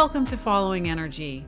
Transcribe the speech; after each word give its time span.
Welcome 0.00 0.26
to 0.26 0.36
Following 0.36 0.88
Energy, 0.88 1.44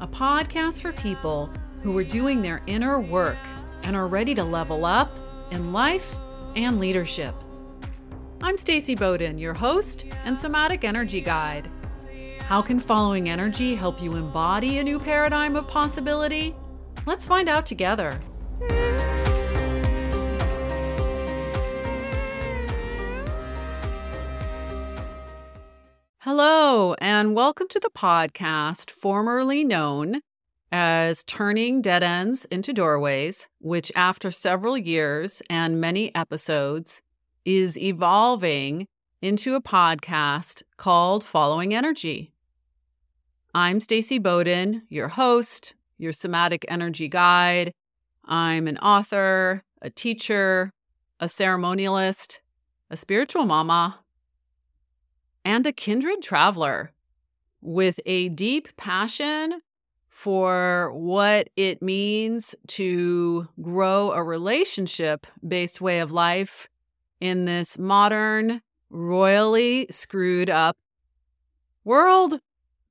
a 0.00 0.08
podcast 0.08 0.82
for 0.82 0.92
people 0.92 1.48
who 1.82 1.96
are 1.96 2.02
doing 2.02 2.42
their 2.42 2.60
inner 2.66 2.98
work 2.98 3.36
and 3.84 3.94
are 3.94 4.08
ready 4.08 4.34
to 4.34 4.42
level 4.42 4.84
up 4.84 5.20
in 5.52 5.72
life 5.72 6.16
and 6.56 6.80
leadership. 6.80 7.32
I'm 8.42 8.56
Staci 8.56 8.98
Boden, 8.98 9.38
your 9.38 9.54
host 9.54 10.04
and 10.24 10.36
somatic 10.36 10.82
energy 10.82 11.20
guide. 11.20 11.70
How 12.40 12.60
can 12.60 12.80
following 12.80 13.28
energy 13.28 13.76
help 13.76 14.02
you 14.02 14.16
embody 14.16 14.78
a 14.78 14.82
new 14.82 14.98
paradigm 14.98 15.54
of 15.54 15.68
possibility? 15.68 16.56
Let's 17.06 17.24
find 17.24 17.48
out 17.48 17.66
together. 17.66 18.18
Hello, 26.24 26.94
and 27.22 27.36
welcome 27.36 27.68
to 27.68 27.78
the 27.78 27.88
podcast 27.90 28.90
formerly 28.90 29.62
known 29.62 30.20
as 30.72 31.22
Turning 31.22 31.80
Dead 31.80 32.02
Ends 32.02 32.46
into 32.46 32.72
Doorways, 32.72 33.48
which, 33.60 33.92
after 33.94 34.32
several 34.32 34.76
years 34.76 35.40
and 35.48 35.80
many 35.80 36.12
episodes, 36.16 37.00
is 37.44 37.78
evolving 37.78 38.88
into 39.20 39.54
a 39.54 39.62
podcast 39.62 40.64
called 40.76 41.22
Following 41.22 41.72
Energy. 41.72 42.32
I'm 43.54 43.78
Staci 43.78 44.20
Boden, 44.20 44.82
your 44.88 45.06
host, 45.06 45.74
your 45.98 46.12
somatic 46.12 46.64
energy 46.66 47.06
guide. 47.06 47.72
I'm 48.24 48.66
an 48.66 48.78
author, 48.78 49.62
a 49.80 49.90
teacher, 49.90 50.72
a 51.20 51.26
ceremonialist, 51.26 52.40
a 52.90 52.96
spiritual 52.96 53.44
mama, 53.44 54.00
and 55.44 55.64
a 55.64 55.72
kindred 55.72 56.20
traveler 56.20 56.90
with 57.62 57.98
a 58.04 58.28
deep 58.30 58.76
passion 58.76 59.62
for 60.08 60.92
what 60.94 61.48
it 61.56 61.80
means 61.80 62.54
to 62.66 63.48
grow 63.62 64.12
a 64.12 64.22
relationship 64.22 65.26
based 65.46 65.80
way 65.80 66.00
of 66.00 66.12
life 66.12 66.68
in 67.20 67.46
this 67.46 67.78
modern, 67.78 68.60
royally 68.90 69.86
screwed 69.90 70.50
up 70.50 70.76
world. 71.84 72.40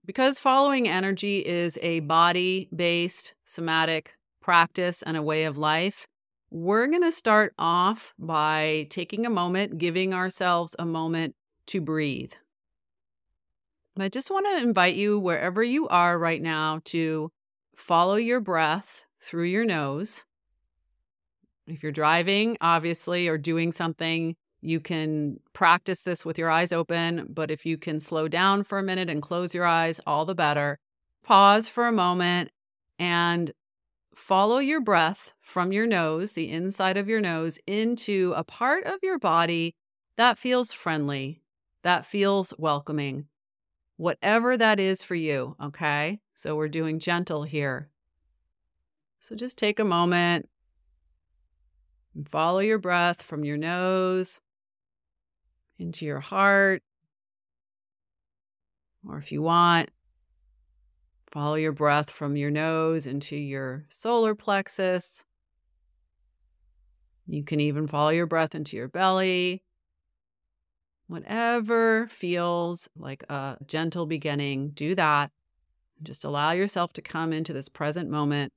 Because 0.04 0.40
following 0.40 0.88
energy 0.88 1.46
is 1.46 1.78
a 1.82 2.00
body 2.00 2.68
based 2.76 3.36
somatic 3.46 4.16
practice 4.42 5.04
and 5.04 5.16
a 5.16 5.22
way 5.22 5.44
of 5.44 5.58
life, 5.58 6.08
we're 6.50 6.88
going 6.88 7.04
to 7.04 7.12
start 7.12 7.54
off 7.60 8.14
by 8.18 8.88
taking 8.90 9.26
a 9.26 9.30
moment, 9.30 9.78
giving 9.78 10.14
ourselves 10.14 10.76
a 10.80 10.86
moment 10.86 11.36
to 11.68 11.80
breathe. 11.80 12.34
I 14.02 14.10
just 14.10 14.32
want 14.32 14.46
to 14.46 14.64
invite 14.64 14.96
you, 14.96 15.20
wherever 15.20 15.64
you 15.64 15.88
are 15.88 16.18
right 16.18 16.42
now, 16.42 16.82
to 16.86 17.32
follow 17.76 18.16
your 18.16 18.40
breath 18.40 19.06
through 19.22 19.46
your 19.46 19.66
nose. 19.66 20.24
If 21.68 21.84
you're 21.84 21.92
driving, 21.92 22.58
obviously, 22.62 23.28
or 23.28 23.38
doing 23.38 23.72
something, 23.72 24.36
you 24.62 24.80
can 24.80 25.40
practice 25.54 26.02
this 26.02 26.26
with 26.26 26.38
your 26.38 26.50
eyes 26.50 26.72
open. 26.72 27.28
But 27.30 27.52
if 27.52 27.66
you 27.66 27.78
can 27.78 28.00
slow 28.00 28.28
down 28.28 28.64
for 28.64 28.80
a 28.80 28.84
minute 28.84 29.10
and 29.10 29.22
close 29.22 29.56
your 29.56 29.66
eyes, 29.66 30.00
all 30.06 30.26
the 30.26 30.36
better. 30.36 30.80
Pause 31.24 31.68
for 31.70 31.88
a 31.88 31.92
moment 31.92 32.52
and 33.00 33.52
follow 34.14 34.58
your 34.58 34.82
breath 34.82 35.34
from 35.40 35.72
your 35.72 35.88
nose, 35.88 36.34
the 36.34 36.50
inside 36.50 36.98
of 36.98 37.08
your 37.08 37.22
nose, 37.22 37.60
into 37.66 38.34
a 38.36 38.44
part 38.44 38.84
of 38.86 39.00
your 39.02 39.18
body 39.18 39.76
that 40.18 40.38
feels 40.38 40.74
friendly, 40.74 41.42
that 41.84 42.06
feels 42.06 42.54
welcoming, 42.58 43.28
whatever 44.02 44.58
that 44.58 44.80
is 44.80 45.04
for 45.04 45.16
you. 45.16 45.56
Okay. 45.64 46.20
So 46.34 46.56
we're 46.56 46.68
doing 46.68 47.00
gentle 47.00 47.44
here. 47.44 47.90
So 49.20 49.36
just 49.36 49.58
take 49.58 49.80
a 49.80 49.86
moment 49.86 50.50
and 52.16 52.28
follow 52.28 52.60
your 52.60 52.80
breath 52.80 53.22
from 53.22 53.44
your 53.44 53.58
nose 53.58 54.42
into 55.78 56.06
your 56.06 56.20
heart. 56.20 56.82
Or 59.08 59.18
if 59.18 59.32
you 59.32 59.42
want, 59.42 59.90
Follow 61.32 61.56
your 61.56 61.72
breath 61.72 62.10
from 62.10 62.36
your 62.36 62.52
nose 62.52 63.08
into 63.08 63.38
your 63.38 63.86
solar 63.88 64.36
plexus. 64.36 65.24
You 67.26 67.46
can 67.46 67.62
even 67.62 67.88
follow 67.88 68.10
your 68.10 68.26
breath 68.26 68.54
into 68.54 68.76
your 68.76 68.90
belly. 68.90 69.64
Whatever 71.12 72.08
feels 72.08 72.88
like 72.96 73.24
a 73.28 73.58
gentle 73.68 74.06
beginning, 74.06 74.70
do 74.70 74.96
that. 74.96 75.30
Just 76.02 76.24
allow 76.24 76.52
yourself 76.52 76.94
to 76.94 77.02
come 77.02 77.34
into 77.34 77.52
this 77.52 77.68
present 77.68 78.10
moment. 78.10 78.54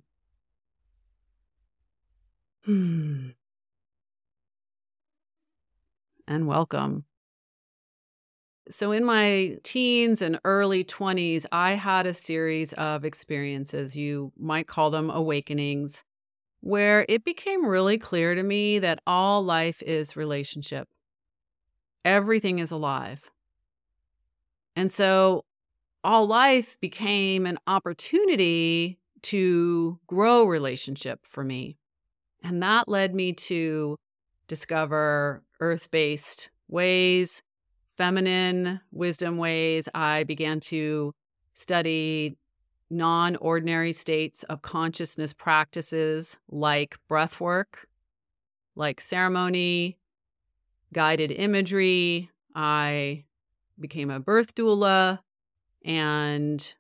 Hmm. 2.65 3.31
and 6.29 6.47
welcome. 6.47 7.07
So, 8.71 8.93
in 8.93 9.05
my 9.05 9.59
teens 9.65 10.23
and 10.23 10.39
early 10.45 10.85
20s, 10.85 11.47
I 11.51 11.73
had 11.73 12.07
a 12.07 12.15
series 12.15 12.73
of 12.75 13.05
experiences, 13.05 13.97
you 13.97 14.33
might 14.39 14.69
call 14.69 14.93
them 14.93 15.11
awakenings, 15.11 16.05
where 16.61 17.05
it 17.09 17.25
became 17.25 17.67
really 17.67 17.99
clear 17.99 18.37
to 18.37 18.45
me 18.45 18.79
that 18.79 19.01
all 19.09 19.43
life 19.43 19.83
is 19.83 20.15
relationship. 20.15 20.87
Everything 22.05 22.59
is 22.59 22.71
alive. 22.71 23.31
And 24.77 24.91
so, 24.91 25.45
all 26.03 26.27
life 26.27 26.79
became 26.81 27.47
an 27.47 27.59
opportunity 27.67 28.99
to 29.23 29.99
grow 30.07 30.45
relationship 30.45 31.21
for 31.25 31.43
me. 31.43 31.79
And 32.43 32.63
that 32.63 32.89
led 32.89 33.15
me 33.15 33.33
to 33.33 33.97
discover 34.49 35.43
earth 35.61 35.91
based 35.91 36.51
ways 36.69 37.43
feminine 37.97 38.81
wisdom 38.91 39.37
ways, 39.39 39.89
I 39.95 40.25
began 40.25 40.61
to 40.61 41.15
study 41.55 42.37
non 42.91 43.37
ordinary 43.37 43.93
states 43.93 44.43
of 44.45 44.63
consciousness 44.63 45.33
practices 45.33 46.39
like 46.49 46.97
breath 47.09 47.41
work, 47.41 47.89
like 48.77 49.01
ceremony, 49.01 49.99
guided 50.95 51.31
imagery. 51.31 52.31
I 52.55 53.25
became 53.79 54.09
a 54.09 54.21
birth 54.21 54.55
doula 54.55 55.19
and 55.85 56.75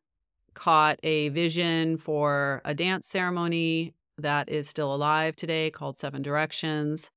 caught 0.54 0.98
a 1.02 1.28
vision 1.28 1.98
for 1.98 2.62
a 2.64 2.74
dance 2.74 3.06
ceremony 3.06 3.92
that 4.16 4.48
is 4.48 4.68
still 4.68 4.94
alive 4.94 5.36
today 5.36 5.70
called 5.70 5.98
Seven 5.98 6.22
Directions. 6.22 7.10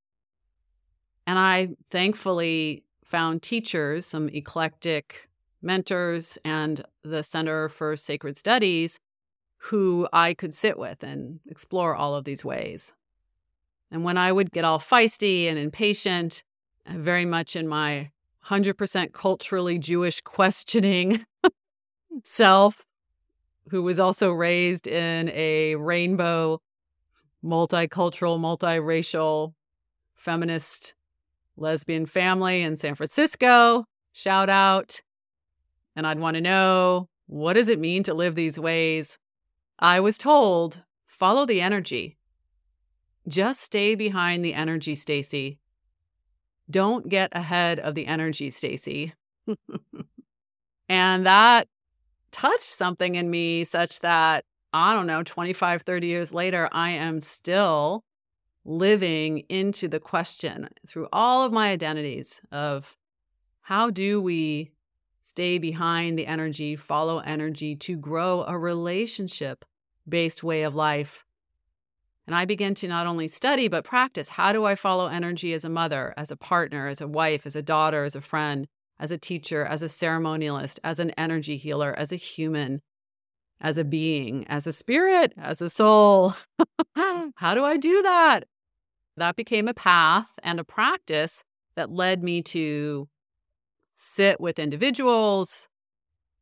And 1.26 1.38
I 1.38 1.70
thankfully 1.90 2.82
found 3.02 3.42
teachers, 3.42 4.04
some 4.04 4.28
eclectic 4.28 5.28
mentors, 5.62 6.36
and 6.44 6.84
the 7.02 7.22
Center 7.22 7.70
for 7.70 7.96
Sacred 7.96 8.36
Studies 8.36 8.98
who 9.58 10.08
I 10.12 10.34
could 10.34 10.54
sit 10.54 10.78
with 10.78 11.02
and 11.02 11.40
explore 11.48 11.94
all 11.94 12.14
of 12.14 12.24
these 12.24 12.44
ways. 12.44 12.94
And 13.90 14.04
when 14.04 14.16
I 14.16 14.32
would 14.32 14.52
get 14.52 14.64
all 14.64 14.78
feisty 14.78 15.46
and 15.48 15.58
impatient, 15.58 16.44
very 16.90 17.24
much 17.24 17.56
in 17.56 17.68
my 17.68 18.10
100% 18.46 19.12
culturally 19.12 19.78
Jewish 19.78 20.20
questioning 20.20 21.24
self, 22.24 22.84
who 23.70 23.82
was 23.82 24.00
also 24.00 24.30
raised 24.32 24.86
in 24.86 25.28
a 25.30 25.74
rainbow, 25.76 26.60
multicultural, 27.44 28.38
multiracial, 28.38 29.52
feminist 30.14 30.94
lesbian 31.56 32.06
family 32.06 32.62
in 32.62 32.76
San 32.76 32.94
Francisco. 32.94 33.84
Shout 34.12 34.48
out. 34.48 35.00
And 35.94 36.06
I'd 36.06 36.18
want 36.18 36.36
to 36.36 36.40
know 36.40 37.08
what 37.26 37.54
does 37.54 37.68
it 37.68 37.78
mean 37.78 38.02
to 38.04 38.14
live 38.14 38.34
these 38.34 38.58
ways? 38.58 39.18
I 39.78 40.00
was 40.00 40.16
told 40.16 40.82
follow 41.06 41.44
the 41.44 41.60
energy. 41.60 42.16
Just 43.26 43.60
stay 43.60 43.94
behind 43.94 44.44
the 44.44 44.54
energy, 44.54 44.94
Staci. 44.94 45.58
Don't 46.70 47.08
get 47.08 47.30
ahead 47.32 47.78
of 47.78 47.94
the 47.94 48.06
energy, 48.06 48.50
Staci. 48.50 49.12
and 50.88 51.26
that 51.26 51.68
touched 52.30 52.62
something 52.62 53.14
in 53.14 53.30
me 53.30 53.64
such 53.64 54.00
that 54.00 54.44
I 54.72 54.92
don't 54.92 55.06
know, 55.06 55.22
25, 55.22 55.82
30 55.82 56.06
years 56.06 56.34
later, 56.34 56.68
I 56.72 56.90
am 56.90 57.20
still 57.20 58.04
living 58.64 59.44
into 59.48 59.88
the 59.88 60.00
question 60.00 60.68
through 60.86 61.08
all 61.10 61.42
of 61.42 61.52
my 61.52 61.70
identities 61.70 62.42
of 62.52 62.96
how 63.62 63.88
do 63.88 64.20
we 64.20 64.72
stay 65.22 65.58
behind 65.58 66.18
the 66.18 66.26
energy, 66.26 66.76
follow 66.76 67.18
energy 67.20 67.76
to 67.76 67.96
grow 67.96 68.44
a 68.46 68.58
relationship 68.58 69.64
based 70.06 70.42
way 70.42 70.62
of 70.62 70.74
life. 70.74 71.24
And 72.28 72.36
I 72.36 72.44
begin 72.44 72.74
to 72.76 72.86
not 72.86 73.08
only 73.08 73.26
study, 73.26 73.66
but 73.66 73.84
practice. 73.84 74.28
How 74.28 74.52
do 74.52 74.64
I 74.64 74.76
follow 74.76 75.08
energy 75.08 75.52
as 75.52 75.64
a 75.64 75.68
mother, 75.68 76.14
as 76.16 76.30
a 76.30 76.36
partner, 76.36 76.86
as 76.86 77.00
a 77.00 77.08
wife, 77.08 77.44
as 77.44 77.56
a 77.56 77.62
daughter, 77.62 78.04
as 78.04 78.14
a 78.14 78.20
friend? 78.20 78.68
as 78.98 79.10
a 79.10 79.18
teacher, 79.18 79.64
as 79.64 79.82
a 79.82 79.86
ceremonialist, 79.86 80.78
as 80.82 80.98
an 80.98 81.10
energy 81.10 81.56
healer, 81.56 81.94
as 81.96 82.12
a 82.12 82.16
human, 82.16 82.82
as 83.60 83.78
a 83.78 83.84
being, 83.84 84.46
as 84.48 84.66
a 84.66 84.72
spirit, 84.72 85.32
as 85.36 85.60
a 85.60 85.70
soul. 85.70 86.34
How 86.96 87.54
do 87.54 87.64
I 87.64 87.76
do 87.76 88.02
that? 88.02 88.44
That 89.16 89.36
became 89.36 89.68
a 89.68 89.74
path 89.74 90.38
and 90.42 90.60
a 90.60 90.64
practice 90.64 91.44
that 91.74 91.90
led 91.90 92.22
me 92.22 92.42
to 92.42 93.08
sit 93.94 94.40
with 94.40 94.58
individuals 94.58 95.68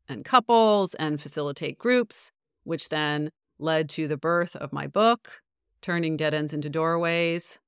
and 0.09 0.23
couples 0.23 0.93
and 0.95 1.21
facilitate 1.21 1.77
groups, 1.77 2.31
which 2.63 2.89
then 2.89 3.31
led 3.59 3.89
to 3.89 4.07
the 4.07 4.17
birth 4.17 4.55
of 4.55 4.73
my 4.73 4.87
book, 4.87 5.41
Turning 5.81 6.17
Dead 6.17 6.33
Ends 6.33 6.53
into 6.53 6.69
Doorways, 6.69 7.59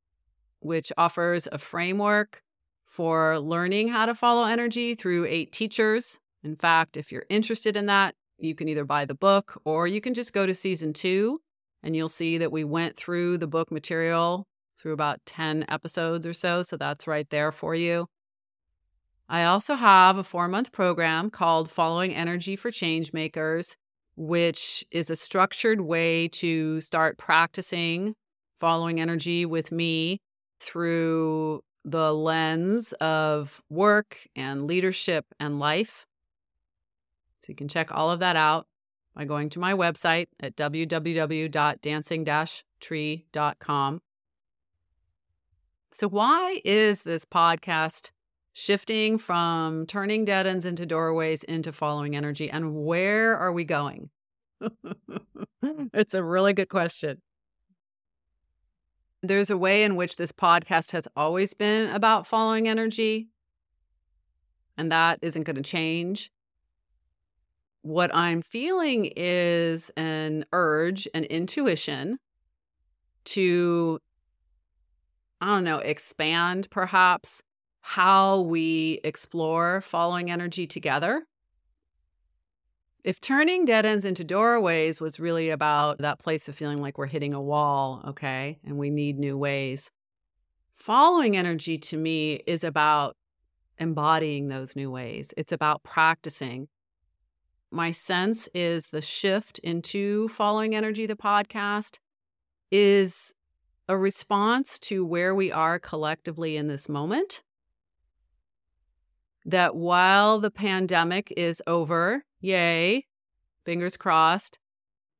which 0.59 0.91
offers 0.97 1.47
a 1.51 1.57
framework 1.57 2.43
for 2.85 3.39
learning 3.39 3.89
how 3.89 4.05
to 4.05 4.15
follow 4.15 4.45
energy 4.45 4.95
through 4.95 5.25
eight 5.25 5.51
teachers. 5.51 6.19
In 6.43 6.55
fact, 6.55 6.97
if 6.97 7.11
you're 7.11 7.25
interested 7.29 7.77
in 7.77 7.85
that, 7.85 8.15
you 8.37 8.55
can 8.55 8.67
either 8.67 8.85
buy 8.85 9.05
the 9.05 9.15
book 9.15 9.61
or 9.65 9.87
you 9.87 10.01
can 10.01 10.13
just 10.13 10.33
go 10.33 10.45
to 10.45 10.53
season 10.53 10.93
two 10.93 11.41
and 11.83 11.95
you'll 11.95 12.09
see 12.09 12.37
that 12.37 12.51
we 12.51 12.63
went 12.63 12.97
through 12.97 13.37
the 13.37 13.47
book 13.47 13.71
material 13.71 14.47
through 14.77 14.93
about 14.93 15.19
10 15.25 15.65
episodes 15.67 16.25
or 16.25 16.33
so. 16.33 16.63
So 16.63 16.77
that's 16.77 17.07
right 17.07 17.29
there 17.29 17.51
for 17.51 17.75
you. 17.75 18.07
I 19.27 19.43
also 19.43 19.75
have 19.75 20.17
a 20.17 20.23
four 20.23 20.47
month 20.47 20.71
program 20.71 21.29
called 21.29 21.69
Following 21.69 22.15
Energy 22.15 22.55
for 22.55 22.71
Changemakers, 22.71 23.75
which 24.19 24.85
is 24.91 25.09
a 25.09 25.15
structured 25.15 25.79
way 25.79 26.27
to 26.27 26.81
start 26.81 27.17
practicing 27.17 28.13
following 28.59 28.99
energy 28.99 29.45
with 29.45 29.71
me 29.71 30.19
through 30.59 31.61
the 31.85 32.13
lens 32.13 32.91
of 32.99 33.61
work 33.69 34.27
and 34.35 34.67
leadership 34.67 35.25
and 35.39 35.57
life. 35.57 36.05
So 37.39 37.51
you 37.51 37.55
can 37.55 37.69
check 37.69 37.95
all 37.95 38.11
of 38.11 38.19
that 38.19 38.35
out 38.35 38.67
by 39.15 39.23
going 39.23 39.49
to 39.51 39.59
my 39.59 39.71
website 39.71 40.27
at 40.41 40.57
www.dancing 40.57 42.27
tree.com. 42.81 44.01
So, 45.93 46.09
why 46.09 46.61
is 46.65 47.03
this 47.03 47.23
podcast 47.23 48.11
shifting 48.59 49.17
from 49.17 49.85
turning 49.85 50.25
dead 50.25 50.45
ends 50.45 50.65
into 50.65 50.85
doorways 50.85 51.43
into 51.45 51.71
following 51.71 52.15
energy? 52.15 52.49
And 52.49 52.75
where 52.75 53.37
are 53.37 53.53
we 53.53 53.63
going? 53.63 54.09
it's 55.93 56.13
a 56.13 56.23
really 56.23 56.51
good 56.51 56.67
question. 56.67 57.21
There's 59.23 59.49
a 59.49 59.57
way 59.57 59.83
in 59.83 59.95
which 59.95 60.17
this 60.17 60.33
podcast 60.33 60.91
has 60.91 61.07
always 61.15 61.53
been 61.53 61.89
about 61.89 62.27
following 62.27 62.67
energy, 62.67 63.29
and 64.77 64.91
that 64.91 65.19
isn't 65.21 65.43
going 65.43 65.55
to 65.55 65.61
change. 65.61 66.29
What 67.81 68.13
I'm 68.13 68.41
feeling 68.41 69.11
is 69.15 69.89
an 69.95 70.45
urge, 70.51 71.07
an 71.13 71.23
intuition 71.23 72.19
to, 73.25 73.99
I 75.39 75.47
don't 75.47 75.63
know, 75.63 75.79
expand 75.79 76.69
perhaps 76.69 77.41
how 77.89 78.41
we 78.41 78.99
explore 79.03 79.81
following 79.81 80.29
energy 80.29 80.67
together. 80.67 81.25
If 83.03 83.19
turning 83.19 83.65
dead 83.65 83.83
ends 83.83 84.05
into 84.05 84.23
doorways 84.23 85.01
was 85.01 85.19
really 85.19 85.49
about 85.49 85.97
that 85.97 86.19
place 86.19 86.47
of 86.47 86.55
feeling 86.55 86.81
like 86.81 86.99
we're 86.99 87.07
hitting 87.07 87.33
a 87.33 87.41
wall, 87.41 88.03
okay, 88.09 88.59
and 88.63 88.77
we 88.77 88.91
need 88.91 89.17
new 89.17 89.35
ways, 89.35 89.89
following 90.75 91.35
energy 91.35 91.79
to 91.79 91.97
me 91.97 92.43
is 92.45 92.63
about 92.63 93.15
embodying 93.79 94.49
those 94.49 94.75
new 94.75 94.91
ways. 94.91 95.33
It's 95.35 95.51
about 95.51 95.81
practicing. 95.81 96.67
My 97.71 97.89
sense 97.89 98.47
is 98.53 98.89
the 98.91 99.01
shift 99.01 99.57
into 99.57 100.27
following 100.27 100.75
energy, 100.75 101.07
the 101.07 101.15
podcast, 101.15 101.97
is 102.69 103.33
a 103.87 103.97
response 103.97 104.77
to 104.77 105.03
where 105.03 105.33
we 105.33 105.51
are 105.51 105.79
collectively 105.79 106.55
in 106.55 106.67
this 106.67 106.87
moment 106.87 107.41
that 109.49 109.75
while 109.75 110.39
the 110.39 110.51
pandemic 110.51 111.33
is 111.35 111.61
over, 111.65 112.23
yay, 112.39 113.05
fingers 113.65 113.97
crossed, 113.97 114.59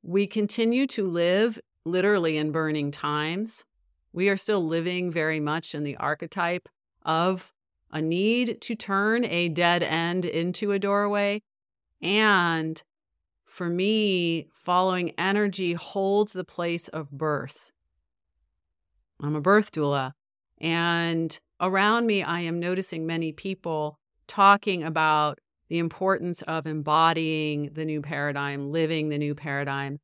we 0.02 0.26
continue 0.26 0.86
to 0.86 1.06
live 1.06 1.58
literally 1.84 2.36
in 2.36 2.52
burning 2.52 2.92
times. 2.92 3.64
We 4.12 4.28
are 4.28 4.36
still 4.36 4.64
living 4.64 5.10
very 5.10 5.40
much 5.40 5.74
in 5.74 5.82
the 5.82 5.96
archetype 5.96 6.68
of 7.04 7.52
a 7.90 8.00
need 8.00 8.60
to 8.60 8.76
turn 8.76 9.24
a 9.24 9.48
dead 9.48 9.82
end 9.82 10.24
into 10.24 10.70
a 10.70 10.78
doorway. 10.78 11.42
And 12.00 12.80
for 13.46 13.68
me, 13.68 14.46
following 14.54 15.12
energy 15.18 15.72
holds 15.72 16.32
the 16.32 16.44
place 16.44 16.86
of 16.88 17.10
birth. 17.10 17.72
I'm 19.20 19.34
a 19.34 19.40
birth 19.40 19.72
doula. 19.72 20.12
And 20.58 21.36
around 21.60 22.06
me, 22.06 22.22
I 22.22 22.40
am 22.40 22.60
noticing 22.60 23.06
many 23.06 23.32
people 23.32 23.99
talking 24.30 24.84
about 24.84 25.40
the 25.68 25.78
importance 25.78 26.42
of 26.42 26.66
embodying 26.66 27.70
the 27.72 27.84
new 27.84 28.00
paradigm, 28.00 28.70
living 28.70 29.08
the 29.08 29.18
new 29.18 29.34
paradigm. 29.34 29.98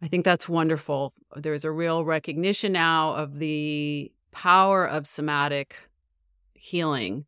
I 0.00 0.06
think 0.06 0.24
that's 0.24 0.48
wonderful. 0.48 1.12
There's 1.34 1.64
a 1.64 1.72
real 1.72 2.04
recognition 2.04 2.72
now 2.72 3.14
of 3.14 3.40
the 3.40 4.12
power 4.30 4.86
of 4.86 5.06
somatic 5.06 5.76
healing. 6.54 7.24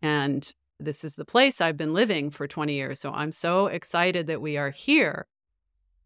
And 0.00 0.48
this 0.78 1.02
is 1.02 1.16
the 1.16 1.24
place 1.24 1.60
I've 1.60 1.76
been 1.76 1.92
living 1.92 2.30
for 2.30 2.46
20 2.46 2.72
years. 2.72 3.00
So 3.00 3.10
I'm 3.12 3.32
so 3.32 3.66
excited 3.66 4.28
that 4.28 4.40
we 4.40 4.56
are 4.56 4.70
here. 4.70 5.26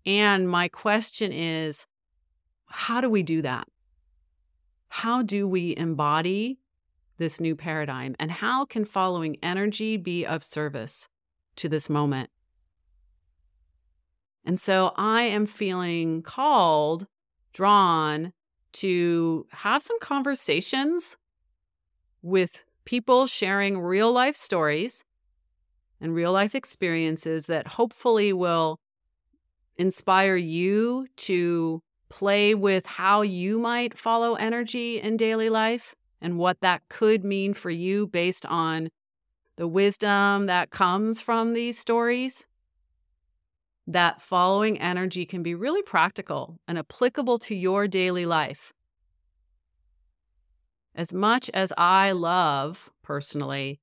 And 0.06 0.48
my 0.48 0.68
question 0.68 1.30
is 1.30 1.86
how 2.66 3.02
do 3.02 3.10
we 3.10 3.22
do 3.22 3.42
that? 3.42 3.68
How 4.88 5.22
do 5.22 5.46
we 5.46 5.76
embody 5.76 6.58
this 7.18 7.40
new 7.40 7.56
paradigm? 7.56 8.14
And 8.18 8.30
how 8.30 8.64
can 8.64 8.84
following 8.84 9.36
energy 9.42 9.96
be 9.96 10.24
of 10.24 10.42
service 10.42 11.08
to 11.56 11.68
this 11.68 11.88
moment? 11.88 12.30
And 14.44 14.60
so 14.60 14.92
I 14.96 15.22
am 15.22 15.44
feeling 15.44 16.22
called, 16.22 17.06
drawn 17.52 18.32
to 18.74 19.46
have 19.50 19.82
some 19.82 19.98
conversations 19.98 21.16
with 22.22 22.64
people 22.84 23.26
sharing 23.26 23.80
real 23.80 24.12
life 24.12 24.36
stories 24.36 25.04
and 26.00 26.14
real 26.14 26.32
life 26.32 26.54
experiences 26.54 27.46
that 27.46 27.66
hopefully 27.66 28.32
will 28.32 28.78
inspire 29.76 30.36
you 30.36 31.06
to 31.16 31.82
play 32.08 32.54
with 32.54 32.86
how 32.86 33.22
you 33.22 33.58
might 33.58 33.98
follow 33.98 34.34
energy 34.34 35.00
in 35.00 35.16
daily 35.16 35.48
life 35.48 35.94
and 36.20 36.38
what 36.38 36.60
that 36.60 36.82
could 36.88 37.24
mean 37.24 37.54
for 37.54 37.70
you 37.70 38.06
based 38.06 38.46
on 38.46 38.88
the 39.56 39.68
wisdom 39.68 40.46
that 40.46 40.70
comes 40.70 41.20
from 41.20 41.54
these 41.54 41.78
stories. 41.78 42.46
That 43.86 44.20
following 44.20 44.80
energy 44.80 45.24
can 45.24 45.42
be 45.42 45.54
really 45.54 45.82
practical 45.82 46.58
and 46.66 46.76
applicable 46.78 47.38
to 47.40 47.54
your 47.54 47.86
daily 47.86 48.26
life. 48.26 48.72
As 50.94 51.12
much 51.12 51.50
as 51.54 51.72
I 51.76 52.12
love 52.12 52.90
personally 53.02 53.80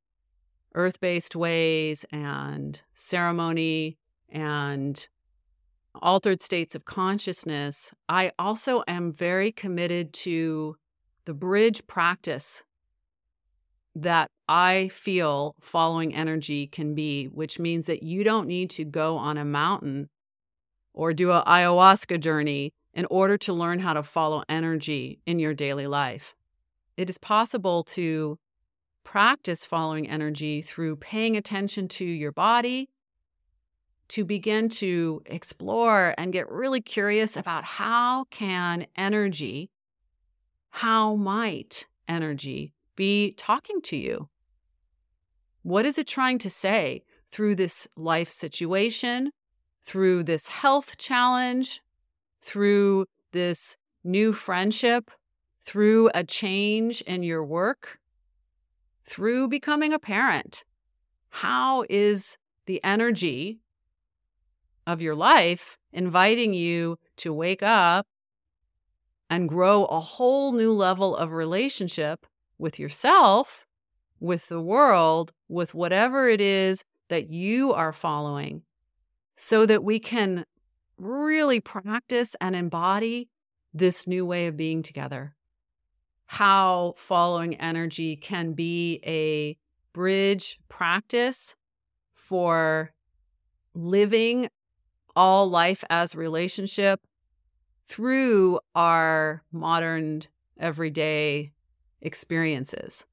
earth 0.75 0.99
based 0.99 1.35
ways 1.35 2.03
and 2.11 2.81
ceremony 2.93 3.97
and 4.29 5.07
altered 6.01 6.41
states 6.41 6.75
of 6.75 6.85
consciousness, 6.85 7.93
I 8.09 8.31
also 8.39 8.83
am 8.87 9.11
very 9.11 9.51
committed 9.51 10.13
to 10.13 10.75
the 11.25 11.33
bridge 11.33 11.85
practice 11.87 12.63
that 13.95 14.29
I 14.47 14.89
feel 14.89 15.55
following 15.61 16.13
energy 16.13 16.67
can 16.67 16.95
be, 16.95 17.25
which 17.25 17.59
means 17.59 17.85
that 17.85 18.03
you 18.03 18.23
don't 18.23 18.47
need 18.47 18.69
to 18.71 18.83
go 18.83 19.17
on 19.17 19.37
a 19.37 19.45
mountain 19.45 20.09
or 20.93 21.13
do 21.13 21.31
an 21.31 21.43
ayahuasca 21.45 22.19
journey 22.19 22.73
in 22.93 23.05
order 23.09 23.37
to 23.37 23.53
learn 23.53 23.79
how 23.79 23.93
to 23.93 24.03
follow 24.03 24.43
energy 24.49 25.19
in 25.25 25.39
your 25.39 25.53
daily 25.53 25.87
life. 25.87 26.35
It 26.97 27.09
is 27.09 27.17
possible 27.17 27.83
to 27.85 28.37
practice 29.03 29.65
following 29.65 30.07
energy 30.07 30.61
through 30.61 30.97
paying 30.97 31.35
attention 31.35 31.87
to 31.87 32.05
your 32.05 32.31
body, 32.31 32.89
to 34.09 34.23
begin 34.23 34.69
to 34.69 35.21
explore 35.25 36.13
and 36.17 36.33
get 36.33 36.49
really 36.49 36.81
curious 36.81 37.35
about 37.35 37.63
how 37.63 38.25
can 38.25 38.85
energy 38.95 39.69
how 40.77 41.13
might 41.13 41.85
energy 42.07 42.73
be 42.95 43.31
talking 43.37 43.79
to 43.83 43.95
you? 43.95 44.27
What 45.61 45.85
is 45.85 45.99
it 45.99 46.07
trying 46.07 46.39
to 46.39 46.49
say 46.49 47.03
through 47.31 47.55
this 47.55 47.87
life 47.95 48.31
situation, 48.31 49.31
through 49.83 50.23
this 50.23 50.49
health 50.49 50.97
challenge, 50.97 51.79
through 52.41 53.05
this 53.33 53.77
new 54.03 54.33
friendship, 54.33 55.11
through 55.63 56.09
a 56.15 56.23
change 56.23 57.01
in 57.01 57.21
your 57.21 57.45
work, 57.45 57.99
through 59.05 59.49
becoming 59.49 59.93
a 59.93 59.99
parent. 59.99 60.63
How 61.29 61.85
is 61.87 62.39
the 62.65 62.83
energy 62.83 63.59
of 64.87 65.03
your 65.03 65.15
life 65.15 65.77
inviting 65.91 66.55
you 66.55 66.97
to 67.17 67.31
wake 67.31 67.61
up 67.61 68.07
and 69.33 69.49
grow 69.49 69.85
a 69.85 69.99
whole 69.99 70.51
new 70.51 70.71
level 70.71 71.15
of 71.15 71.31
relationship 71.31 72.27
with 72.59 72.77
yourself, 72.77 73.65
with 74.19 74.47
the 74.47 74.61
world, 74.61 75.31
with 75.49 75.73
whatever 75.73 76.29
it 76.29 76.39
is 76.39 76.83
that 77.09 77.31
you 77.31 77.73
are 77.73 77.91
following, 77.91 78.61
so 79.35 79.65
that 79.65 79.83
we 79.83 79.99
can 79.99 80.45
really 80.99 81.59
practice 81.59 82.35
and 82.39 82.55
embody 82.55 83.27
this 83.73 84.05
new 84.05 84.23
way 84.23 84.45
of 84.45 84.55
being 84.55 84.83
together. 84.83 85.33
How 86.27 86.93
following 86.95 87.55
energy 87.55 88.15
can 88.15 88.53
be 88.53 89.01
a 89.03 89.57
bridge 89.93 90.59
practice 90.69 91.55
for 92.13 92.93
living 93.73 94.47
all 95.15 95.49
life 95.49 95.83
as 95.89 96.13
relationship 96.15 97.01
through 97.87 98.59
our 98.75 99.43
modern 99.51 100.23
everyday 100.59 101.51
experiences. 102.01 103.05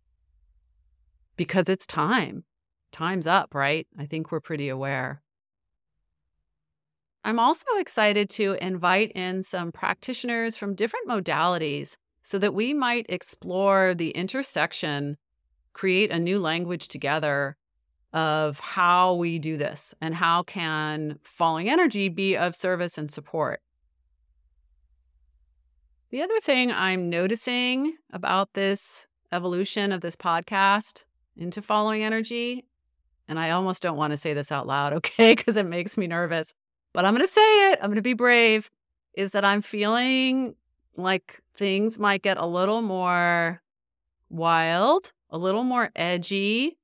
Because 1.36 1.68
it's 1.68 1.86
time. 1.86 2.44
Time's 2.92 3.26
up, 3.26 3.54
right? 3.54 3.86
I 3.98 4.06
think 4.06 4.30
we're 4.30 4.40
pretty 4.40 4.68
aware. 4.68 5.22
I'm 7.24 7.38
also 7.38 7.66
excited 7.78 8.30
to 8.30 8.56
invite 8.64 9.12
in 9.12 9.42
some 9.42 9.72
practitioners 9.72 10.56
from 10.56 10.74
different 10.74 11.08
modalities 11.08 11.96
so 12.22 12.38
that 12.38 12.54
we 12.54 12.72
might 12.72 13.06
explore 13.08 13.94
the 13.94 14.10
intersection, 14.10 15.18
create 15.72 16.10
a 16.10 16.18
new 16.18 16.38
language 16.38 16.88
together 16.88 17.56
of 18.12 18.58
how 18.58 19.14
we 19.14 19.38
do 19.38 19.56
this 19.56 19.94
and 20.00 20.14
how 20.14 20.42
can 20.42 21.18
falling 21.22 21.68
energy 21.68 22.08
be 22.08 22.36
of 22.36 22.56
service 22.56 22.98
and 22.98 23.10
support. 23.10 23.60
The 26.10 26.22
other 26.22 26.40
thing 26.40 26.72
I'm 26.72 27.08
noticing 27.08 27.96
about 28.12 28.54
this 28.54 29.06
evolution 29.30 29.92
of 29.92 30.00
this 30.00 30.16
podcast 30.16 31.04
into 31.36 31.62
following 31.62 32.02
energy, 32.02 32.64
and 33.28 33.38
I 33.38 33.50
almost 33.50 33.80
don't 33.80 33.96
want 33.96 34.10
to 34.10 34.16
say 34.16 34.34
this 34.34 34.50
out 34.50 34.66
loud, 34.66 34.92
okay, 34.94 35.36
because 35.36 35.56
it 35.56 35.66
makes 35.66 35.96
me 35.96 36.08
nervous, 36.08 36.52
but 36.92 37.04
I'm 37.04 37.14
going 37.14 37.24
to 37.24 37.32
say 37.32 37.70
it. 37.70 37.78
I'm 37.80 37.90
going 37.90 37.94
to 37.94 38.02
be 38.02 38.14
brave. 38.14 38.70
Is 39.14 39.30
that 39.32 39.44
I'm 39.44 39.62
feeling 39.62 40.56
like 40.96 41.40
things 41.54 41.96
might 41.96 42.22
get 42.22 42.38
a 42.38 42.46
little 42.46 42.82
more 42.82 43.62
wild, 44.28 45.12
a 45.30 45.38
little 45.38 45.62
more 45.62 45.90
edgy, 45.94 46.76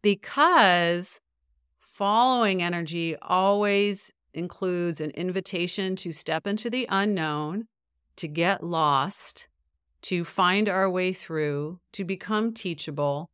because 0.00 1.20
following 1.80 2.62
energy 2.62 3.16
always 3.20 4.12
includes 4.32 5.00
an 5.00 5.10
invitation 5.10 5.96
to 5.96 6.12
step 6.12 6.46
into 6.46 6.70
the 6.70 6.86
unknown, 6.88 7.66
to 8.16 8.28
get 8.28 8.62
lost, 8.62 9.48
to 10.02 10.24
find 10.24 10.68
our 10.68 10.88
way 10.88 11.12
through, 11.12 11.80
to 11.92 12.04
become 12.04 12.52
teachable. 12.52 13.30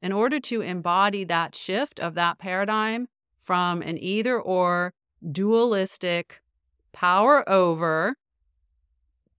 In 0.00 0.12
order 0.12 0.40
to 0.40 0.60
embody 0.60 1.24
that 1.24 1.54
shift 1.54 2.00
of 2.00 2.14
that 2.14 2.38
paradigm 2.38 3.06
from 3.38 3.82
an 3.82 3.98
either 3.98 4.40
or 4.40 4.92
dualistic 5.30 6.40
power 6.92 7.48
over 7.48 8.16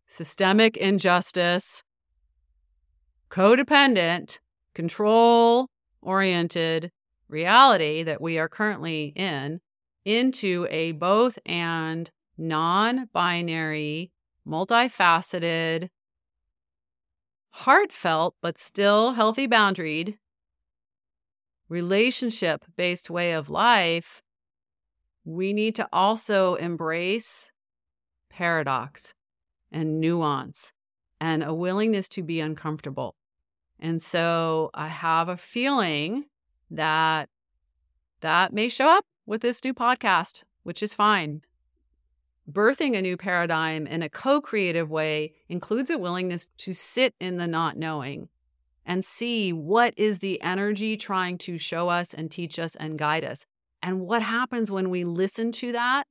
systemic 0.08 0.78
injustice, 0.78 1.84
codependent, 3.30 4.40
control 4.74 5.68
oriented 6.02 6.92
reality 7.28 8.04
that 8.04 8.22
we 8.22 8.38
are 8.38 8.48
currently 8.48 9.12
in 9.16 9.60
into 10.06 10.68
a 10.70 10.92
both 10.94 11.40
and 11.46 12.10
non 12.38 13.10
binary, 13.13 14.12
multifaceted, 14.48 15.90
heartfelt, 17.52 18.36
but 18.42 18.58
still 18.58 19.14
healthy 19.14 19.48
boundaried 19.48 20.18
relationship 21.70 22.66
based 22.76 23.10
way 23.10 23.32
of 23.32 23.50
life, 23.50 24.22
we 25.26 25.54
need 25.54 25.74
to 25.76 25.88
also 25.92 26.56
embrace 26.56 27.52
paradox 28.30 29.14
and 29.72 30.00
nuance 30.00 30.72
and 31.20 31.44
a 31.44 31.54
willingness 31.54 32.08
to 32.10 32.22
be 32.22 32.40
uncomfortable. 32.40 33.16
And 33.80 34.02
so 34.02 34.70
I 34.74 34.88
have 34.88 35.30
a 35.30 35.38
feeling 35.38 36.26
that 36.70 37.30
that 38.22 38.54
may 38.54 38.70
show 38.70 38.88
up 38.88 39.06
with 39.26 39.42
this 39.42 39.64
new 39.64 39.74
podcast, 39.74 40.44
which 40.64 40.84
is 40.84 40.94
fine. 40.94 41.42
Birthing 42.52 42.98
a 42.98 43.02
new 43.02 43.16
paradigm 43.16 43.88
in 43.88 44.02
a 44.02 44.10
co 44.10 44.42
creative 44.42 44.90
way 44.90 45.34
includes 45.48 45.90
a 45.90 45.98
willingness 45.98 46.48
to 46.58 46.74
sit 46.74 47.14
in 47.20 47.38
the 47.38 47.48
not 47.48 47.78
knowing 47.78 48.30
and 48.86 49.06
see 49.06 49.54
what 49.54 49.94
is 49.96 50.20
the 50.20 50.42
energy 50.42 50.98
trying 50.98 51.38
to 51.38 51.58
show 51.58 51.88
us 51.88 52.14
and 52.14 52.30
teach 52.30 52.60
us 52.60 52.76
and 52.76 53.00
guide 53.00 53.24
us. 53.24 53.46
And 53.82 54.02
what 54.02 54.22
happens 54.22 54.70
when 54.70 54.90
we 54.90 55.04
listen 55.04 55.52
to 55.54 55.72
that? 55.72 56.04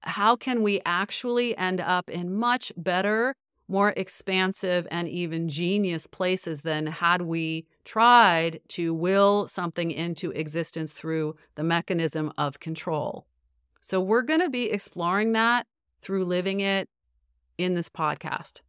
How 0.00 0.36
can 0.36 0.62
we 0.62 0.80
actually 0.86 1.56
end 1.56 1.80
up 1.80 2.08
in 2.08 2.34
much 2.34 2.72
better 2.76 3.34
more 3.68 3.92
expansive 3.96 4.86
and 4.90 5.08
even 5.08 5.48
genius 5.48 6.06
places 6.06 6.60
than 6.60 6.86
had 6.86 7.22
we 7.22 7.66
tried 7.84 8.60
to 8.68 8.94
will 8.94 9.48
something 9.48 9.90
into 9.90 10.30
existence 10.32 10.92
through 10.92 11.36
the 11.56 11.64
mechanism 11.64 12.32
of 12.38 12.60
control. 12.60 13.26
So, 13.80 14.00
we're 14.00 14.22
going 14.22 14.40
to 14.40 14.50
be 14.50 14.70
exploring 14.70 15.32
that 15.32 15.66
through 16.00 16.24
living 16.24 16.60
it 16.60 16.88
in 17.58 17.74
this 17.74 17.88
podcast. 17.88 18.60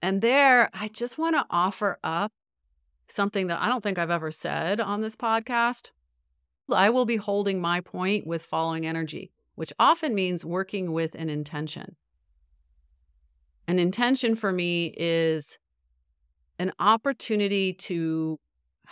And 0.00 0.20
there, 0.20 0.68
I 0.74 0.88
just 0.88 1.18
want 1.18 1.36
to 1.36 1.46
offer 1.50 1.98
up 2.02 2.32
something 3.06 3.46
that 3.46 3.60
I 3.60 3.68
don't 3.68 3.82
think 3.82 3.98
I've 3.98 4.10
ever 4.10 4.30
said 4.30 4.80
on 4.80 5.00
this 5.00 5.16
podcast. 5.16 5.90
I 6.72 6.90
will 6.90 7.04
be 7.04 7.16
holding 7.16 7.60
my 7.60 7.80
point 7.80 8.26
with 8.26 8.42
following 8.42 8.86
energy, 8.86 9.30
which 9.54 9.72
often 9.78 10.14
means 10.14 10.44
working 10.44 10.92
with 10.92 11.14
an 11.14 11.28
intention. 11.28 11.96
An 13.68 13.78
intention 13.78 14.34
for 14.34 14.52
me 14.52 14.94
is 14.96 15.58
an 16.58 16.72
opportunity 16.78 17.72
to 17.72 18.38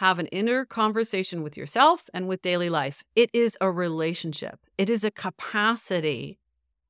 have 0.00 0.19
an 0.19 0.26
inner 0.28 0.64
conversation 0.64 1.42
with 1.42 1.59
yourself 1.59 2.09
and 2.14 2.26
with 2.26 2.40
daily 2.40 2.71
life. 2.71 3.04
It 3.14 3.28
is 3.35 3.59
a 3.61 3.71
relationship, 3.71 4.59
it 4.78 4.88
is 4.88 5.04
a 5.04 5.11
capacity 5.11 6.38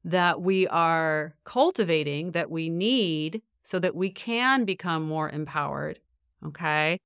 that 0.05 0.41
we 0.41 0.69
are 0.69 1.35
cultivating 1.43 2.31
that 2.31 2.53
we 2.53 2.71
need 2.71 3.43
so 3.65 3.81
that 3.81 3.97
we 3.97 4.11
can 4.11 4.65
become 4.65 5.03
more 5.03 5.29
empowered. 5.29 5.99
Okay. 6.47 7.01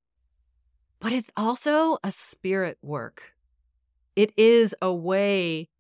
But 1.01 1.13
it's 1.13 1.31
also 1.39 1.97
a 2.05 2.11
spirit 2.11 2.77
work. 2.83 3.33
It 4.15 4.31
is 4.37 4.77
a 4.83 4.93
way 4.93 5.71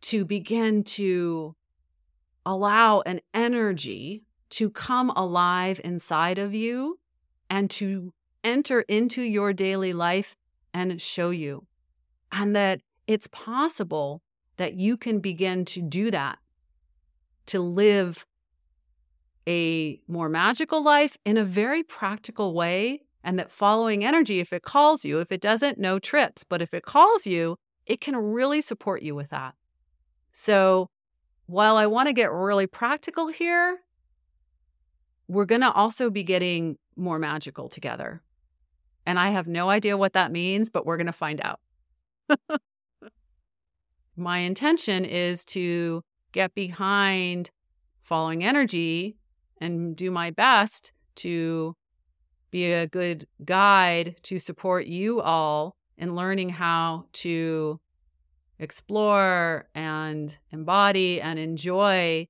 to 0.00 0.24
begin 0.24 0.82
to 0.98 1.54
allow 2.44 3.02
an 3.02 3.20
energy 3.32 4.24
to 4.50 4.68
come 4.68 5.10
alive 5.10 5.80
inside 5.84 6.38
of 6.38 6.54
you 6.54 6.98
and 7.48 7.70
to 7.70 8.12
enter 8.48 8.80
into 8.82 9.22
your 9.22 9.52
daily 9.52 9.92
life 9.92 10.34
and 10.74 11.00
show 11.00 11.30
you. 11.30 11.66
And 12.32 12.56
that 12.56 12.80
it's 13.06 13.28
possible 13.28 14.22
that 14.56 14.74
you 14.74 14.96
can 14.96 15.20
begin 15.20 15.64
to 15.66 15.80
do 15.80 16.10
that, 16.10 16.38
to 17.46 17.60
live 17.60 18.26
a 19.46 20.00
more 20.08 20.28
magical 20.28 20.82
life 20.82 21.16
in 21.24 21.36
a 21.36 21.44
very 21.44 21.82
practical 21.82 22.54
way. 22.54 23.02
And 23.24 23.38
that 23.38 23.50
following 23.50 24.04
energy, 24.04 24.40
if 24.40 24.52
it 24.52 24.62
calls 24.62 25.04
you, 25.04 25.20
if 25.20 25.32
it 25.32 25.40
doesn't, 25.40 25.78
no 25.78 25.98
trips, 25.98 26.44
but 26.44 26.62
if 26.62 26.72
it 26.72 26.84
calls 26.84 27.26
you, 27.26 27.56
it 27.86 28.00
can 28.00 28.16
really 28.16 28.60
support 28.60 29.02
you 29.02 29.14
with 29.14 29.30
that. 29.30 29.54
So 30.32 30.88
while 31.46 31.76
I 31.76 31.86
want 31.86 32.08
to 32.08 32.12
get 32.12 32.30
really 32.30 32.66
practical 32.66 33.28
here, 33.28 33.78
we're 35.26 35.46
going 35.46 35.62
to 35.62 35.72
also 35.72 36.10
be 36.10 36.22
getting 36.22 36.78
more 36.96 37.18
magical 37.18 37.68
together. 37.68 38.22
And 39.08 39.18
I 39.18 39.30
have 39.30 39.48
no 39.48 39.70
idea 39.70 39.96
what 39.96 40.12
that 40.12 40.30
means, 40.30 40.68
but 40.68 40.84
we're 40.84 40.98
going 40.98 41.06
to 41.06 41.12
find 41.14 41.40
out. 41.40 41.60
My 44.16 44.40
intention 44.40 45.06
is 45.06 45.46
to 45.46 46.04
get 46.32 46.54
behind 46.54 47.50
following 48.02 48.44
energy 48.44 49.16
and 49.62 49.96
do 49.96 50.10
my 50.10 50.30
best 50.30 50.92
to 51.16 51.74
be 52.50 52.70
a 52.70 52.86
good 52.86 53.26
guide 53.46 54.16
to 54.24 54.38
support 54.38 54.84
you 54.84 55.22
all 55.22 55.74
in 55.96 56.14
learning 56.14 56.50
how 56.50 57.06
to 57.14 57.80
explore 58.58 59.70
and 59.74 60.36
embody 60.52 61.18
and 61.18 61.38
enjoy 61.38 62.28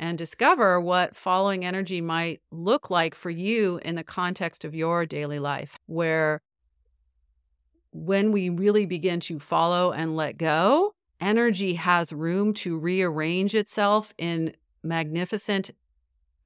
and 0.00 0.16
discover 0.16 0.80
what 0.80 1.14
following 1.14 1.62
energy 1.62 2.00
might 2.00 2.40
look 2.50 2.88
like 2.88 3.14
for 3.14 3.28
you 3.28 3.78
in 3.84 3.96
the 3.96 4.02
context 4.02 4.64
of 4.64 4.74
your 4.74 5.04
daily 5.04 5.38
life, 5.38 5.76
where 5.86 6.40
when 7.92 8.32
we 8.32 8.48
really 8.48 8.86
begin 8.86 9.20
to 9.20 9.38
follow 9.38 9.92
and 9.92 10.16
let 10.16 10.38
go, 10.38 10.94
energy 11.20 11.74
has 11.74 12.14
room 12.14 12.54
to 12.54 12.78
rearrange 12.78 13.54
itself 13.54 14.14
in 14.16 14.54
magnificent, 14.82 15.70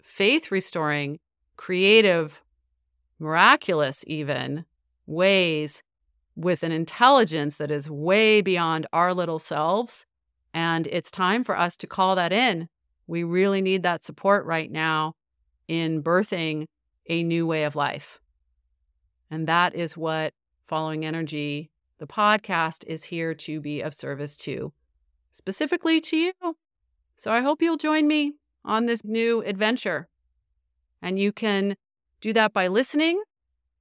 faith 0.02 0.50
restoring, 0.50 1.20
creative, 1.56 2.42
miraculous, 3.20 4.04
even 4.08 4.64
ways 5.06 5.84
with 6.34 6.64
an 6.64 6.72
intelligence 6.72 7.56
that 7.58 7.70
is 7.70 7.88
way 7.88 8.40
beyond 8.40 8.88
our 8.92 9.14
little 9.14 9.38
selves. 9.38 10.06
And 10.52 10.88
it's 10.88 11.12
time 11.12 11.44
for 11.44 11.56
us 11.56 11.76
to 11.76 11.86
call 11.86 12.16
that 12.16 12.32
in 12.32 12.68
we 13.06 13.24
really 13.24 13.60
need 13.60 13.82
that 13.82 14.04
support 14.04 14.44
right 14.46 14.70
now 14.70 15.14
in 15.68 16.02
birthing 16.02 16.66
a 17.08 17.22
new 17.22 17.46
way 17.46 17.64
of 17.64 17.76
life. 17.76 18.20
And 19.30 19.46
that 19.46 19.74
is 19.74 19.96
what 19.96 20.32
Following 20.66 21.04
Energy, 21.04 21.70
the 21.98 22.06
podcast, 22.06 22.84
is 22.86 23.04
here 23.04 23.34
to 23.34 23.60
be 23.60 23.80
of 23.80 23.94
service 23.94 24.36
to, 24.38 24.72
specifically 25.32 26.00
to 26.00 26.16
you. 26.16 26.32
So 27.16 27.32
I 27.32 27.40
hope 27.40 27.60
you'll 27.60 27.76
join 27.76 28.06
me 28.06 28.34
on 28.64 28.86
this 28.86 29.04
new 29.04 29.42
adventure. 29.42 30.08
And 31.02 31.18
you 31.18 31.32
can 31.32 31.76
do 32.20 32.32
that 32.32 32.52
by 32.52 32.68
listening. 32.68 33.22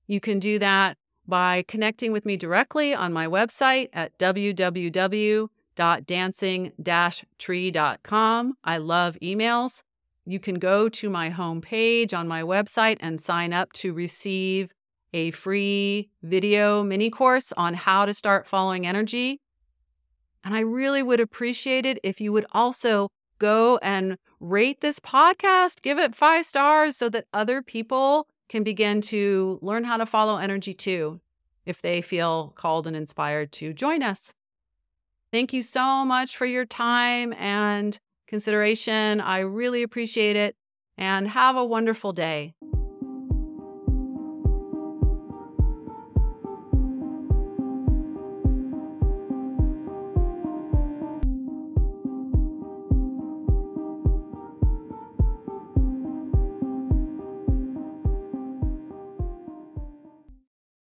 You 0.08 0.20
can 0.20 0.39
do 0.39 0.60
that 0.60 0.98
by 1.25 1.63
connecting 1.68 2.12
with 2.12 2.25
me 2.25 2.36
directly 2.36 2.94
on 2.94 3.13
my 3.13 3.27
website 3.27 3.88
at 3.94 4.18
www 4.20 5.48
dancing-tree.com. 5.75 8.53
I 8.63 8.77
love 8.77 9.18
emails. 9.22 9.84
You 10.25 10.39
can 10.39 10.56
go 10.56 10.88
to 10.89 11.10
my 11.10 11.30
homepage 11.30 12.18
on 12.18 12.27
my 12.27 12.44
website 12.44 12.98
and 13.01 13.20
sign 13.20 13.51
up 13.51 13.74
to 13.74 13.94
receive 13.94 14.70
a 15.13 15.32
free 15.32 16.10
video 16.24 16.84
mini 16.84 17.10
course 17.10 17.51
on 17.58 17.74
how 17.74 18.06
to 18.06 18.13
start 18.13 18.48
following 18.48 18.88
energy. 18.88 19.42
And 20.44 20.56
I 20.56 20.62
really 20.62 21.03
would 21.03 21.20
appreciate 21.20 21.86
it 21.86 22.00
if 22.03 22.20
you 22.20 22.34
would 22.34 22.46
also 22.51 23.10
go 23.39 23.80
and 23.82 24.18
rate 24.39 24.82
this 24.82 25.00
podcast, 25.00 25.82
give 25.82 26.00
it 26.00 26.15
five 26.15 26.46
stars 26.46 26.98
so 26.98 27.10
that 27.10 27.25
other 27.34 27.62
people 27.62 28.27
can 28.50 28.63
begin 28.63 29.01
to 29.01 29.60
learn 29.62 29.84
how 29.84 29.98
to 29.98 30.06
follow 30.06 30.38
energy 30.38 30.74
too, 30.74 31.20
if 31.65 31.82
they 31.82 32.01
feel 32.01 32.53
called 32.56 32.88
and 32.88 32.96
inspired 32.96 33.51
to 33.53 33.74
join 33.74 34.03
us. 34.03 34.34
Thank 35.33 35.51
you 35.51 35.63
so 35.63 36.05
much 36.05 36.37
for 36.37 36.45
your 36.45 36.63
time 36.63 37.33
and 37.33 37.99
consideration. 38.27 39.19
I 39.19 39.39
really 39.39 39.81
appreciate 39.81 40.35
it. 40.35 40.55
And 40.95 41.27
have 41.27 41.55
a 41.55 41.65
wonderful 41.65 42.13
day. 42.13 42.53